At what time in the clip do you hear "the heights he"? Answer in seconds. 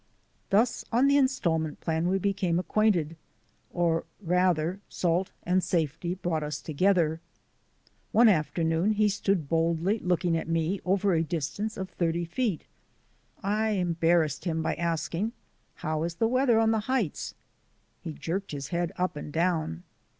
16.71-18.11